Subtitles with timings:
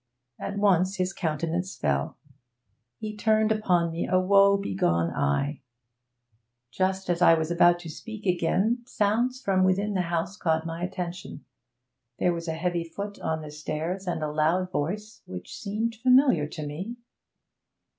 [0.39, 2.17] At once his countenance fell;
[2.97, 5.61] he turned upon me a woebegone eye.
[6.71, 10.81] Just as I was about to speak again sounds from within the house caught my
[10.81, 11.45] attention;
[12.17, 16.47] there was a heavy foot on the stairs, and a loud voice, which seemed familiar
[16.47, 16.95] to me.